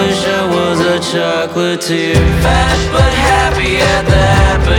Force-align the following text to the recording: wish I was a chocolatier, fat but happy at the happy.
wish 0.00 0.24
I 0.24 0.46
was 0.46 0.80
a 0.80 0.98
chocolatier, 1.10 2.14
fat 2.42 2.78
but 2.92 3.12
happy 3.12 3.76
at 3.76 4.04
the 4.12 4.24
happy. 4.42 4.69